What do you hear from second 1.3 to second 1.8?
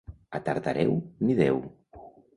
Déu.